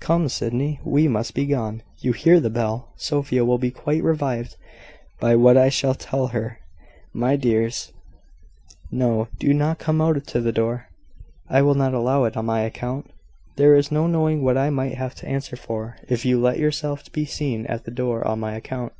"Come, 0.00 0.28
Sydney, 0.28 0.80
we 0.84 1.06
must 1.06 1.32
be 1.32 1.46
gone. 1.46 1.80
You 2.00 2.10
hear 2.12 2.40
the 2.40 2.50
bell. 2.50 2.88
Sophia 2.96 3.44
will 3.44 3.56
be 3.56 3.70
quite 3.70 4.02
revived 4.02 4.56
by 5.20 5.36
what 5.36 5.56
I 5.56 5.68
shall 5.68 5.94
tell 5.94 6.26
her, 6.26 6.58
my 7.14 7.36
dears. 7.36 7.92
No 8.90 9.28
do 9.38 9.54
not 9.54 9.78
come 9.78 10.00
out 10.02 10.26
to 10.26 10.40
the 10.40 10.50
door 10.50 10.88
I 11.48 11.62
will 11.62 11.76
not 11.76 11.94
allow 11.94 12.24
it, 12.24 12.36
on 12.36 12.46
my 12.46 12.62
account. 12.62 13.12
There 13.54 13.76
is 13.76 13.92
no 13.92 14.08
knowing 14.08 14.42
what 14.42 14.58
I 14.58 14.70
might 14.70 14.94
have 14.94 15.14
to 15.22 15.28
answer 15.28 15.54
for, 15.54 15.98
if 16.08 16.24
you 16.24 16.40
let 16.40 16.58
yourself 16.58 17.04
be 17.12 17.24
seen 17.24 17.64
at 17.66 17.84
the 17.84 17.92
door 17.92 18.26
on 18.26 18.40
my 18.40 18.56
account. 18.56 18.92